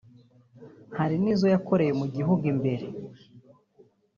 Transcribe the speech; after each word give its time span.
Hari 0.97 1.15
n’izo 1.21 1.47
yakoreye 1.53 1.93
mu 1.99 2.05
gihugu 2.15 2.43
imbere 2.53 2.85